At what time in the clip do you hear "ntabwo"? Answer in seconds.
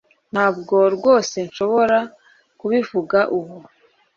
0.33-0.75